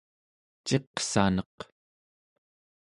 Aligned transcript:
ciqsaneq 0.65 1.57